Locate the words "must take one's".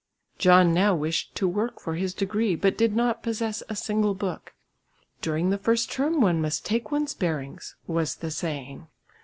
6.41-7.13